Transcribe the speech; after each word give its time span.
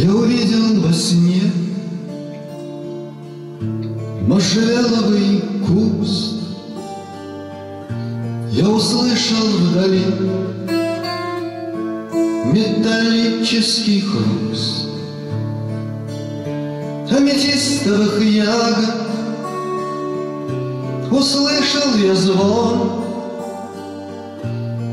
Я 0.00 0.14
увидел 0.14 0.80
во 0.80 0.92
сне 0.92 1.42
Можжевеловый 4.28 5.42
куст. 5.66 6.34
Я 8.52 8.68
услышал 8.68 9.44
вдали 9.44 10.04
Металлический 12.52 14.02
хруст 14.02 14.86
Аметистовых 17.10 18.22
ягод. 18.22 18.94
Услышал 21.10 21.96
я 21.96 22.14
звон 22.14 23.02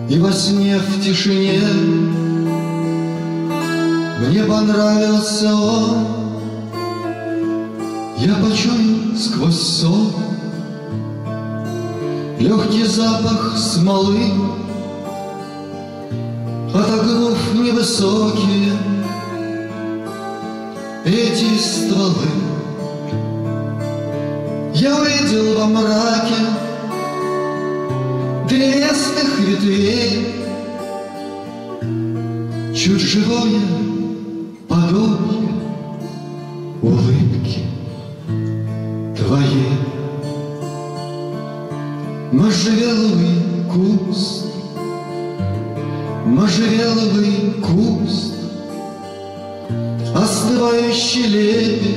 И 0.10 0.18
во 0.18 0.32
сне 0.32 0.80
в 0.80 1.04
тишине 1.04 1.62
Мне 4.18 4.44
понравился 4.44 5.54
он. 5.54 6.08
Я 8.18 8.34
почуял 8.36 9.18
сквозь 9.18 9.60
сон 9.60 10.14
Легкий 12.40 12.86
запах 12.86 13.58
смолы. 13.58 14.32
Отогнув 16.74 17.54
невысокие 17.54 18.72
Эти 21.04 21.58
стволы. 21.58 22.30
Я 24.74 24.96
увидел 24.96 25.60
во 25.60 25.66
мраке 25.66 26.36
Древесных 28.48 29.40
ветвей. 29.40 30.42
Чуть 32.74 33.02
живое 33.02 33.95
подобие 34.76 35.50
Улыбки 36.82 37.66
твоей 39.18 39.80
Можжевеловый 42.32 43.38
куст 43.72 44.46
Можжевеловый 46.26 47.54
куст 47.62 48.34
Остывающий 50.14 51.28
лепет 51.28 51.96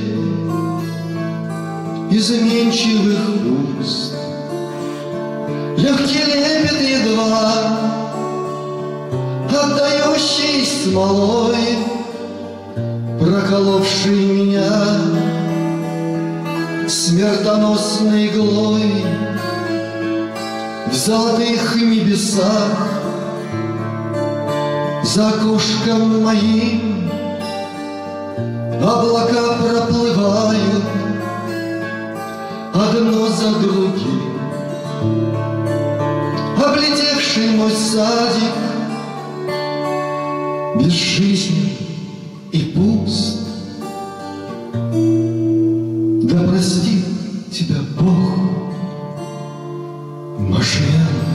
Изменчивых 2.11 3.19
уст. 3.79 4.15
Легкий 5.77 6.23
лепет 6.25 6.81
едва 6.81 7.53
Отдающий 9.49 10.65
смолой 10.65 11.88
Проколовший 13.59 14.15
меня 14.15 14.71
Смертоносной 16.87 18.27
иглой 18.27 19.03
В 20.89 20.93
золотых 20.93 21.75
небесах 21.75 22.77
За 25.03 25.27
окошком 25.27 26.23
моим 26.23 27.11
Облака 28.81 29.57
проплывают 29.61 30.83
Одно 32.73 33.27
за 33.27 33.59
другим. 33.59 34.21
Облетевший 36.65 37.49
мой 37.57 37.71
садик 37.71 38.55
Безжизнен 40.77 41.69
и 42.53 42.59
пуст 42.59 43.48
Да 46.29 46.43
простит 46.43 47.05
тебя 47.51 47.77
Бог. 47.99 48.37
Можжевеловый 50.37 51.28